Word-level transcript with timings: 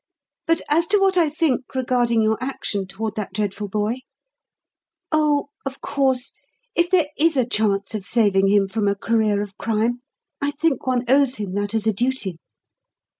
"But 0.47 0.63
as 0.67 0.87
to 0.87 0.97
what 0.97 1.15
I 1.15 1.29
think 1.29 1.75
regarding 1.75 2.23
your 2.23 2.39
action 2.43 2.87
toward 2.87 3.13
that 3.17 3.33
dreadful 3.33 3.67
boy.... 3.67 3.97
Oh, 5.11 5.49
of 5.63 5.79
course, 5.79 6.33
if 6.73 6.89
there 6.89 7.05
is 7.19 7.37
a 7.37 7.45
chance 7.45 7.93
of 7.93 8.07
saving 8.07 8.47
him 8.47 8.67
from 8.67 8.87
a 8.87 8.95
career 8.95 9.43
of 9.43 9.55
crime, 9.59 10.01
I 10.41 10.49
think 10.59 10.87
one 10.87 11.05
owes 11.07 11.35
him 11.35 11.53
that 11.53 11.75
as 11.75 11.85
a 11.85 11.93
duty. 11.93 12.39